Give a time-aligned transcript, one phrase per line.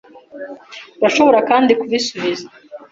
[0.99, 2.45] Urashobora kandi kubisubiza.